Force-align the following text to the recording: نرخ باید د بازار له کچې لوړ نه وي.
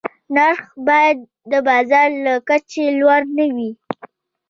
نرخ 0.35 0.61
باید 0.87 1.17
د 1.51 1.53
بازار 1.67 2.09
له 2.25 2.33
کچې 2.49 2.83
لوړ 2.99 3.21
نه 3.37 3.45
وي. 3.55 3.71